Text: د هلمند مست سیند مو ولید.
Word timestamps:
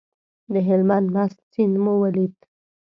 د 0.53 0.55
هلمند 0.67 1.07
مست 1.15 1.37
سیند 1.53 1.75
مو 1.83 1.93
ولید. 2.03 2.35